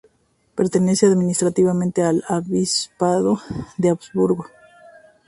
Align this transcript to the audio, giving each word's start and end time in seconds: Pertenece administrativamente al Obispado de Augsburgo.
Pertenece 0.55 1.05
administrativamente 1.05 2.01
al 2.01 2.23
Obispado 2.27 3.39
de 3.77 3.89
Augsburgo. 3.89 4.47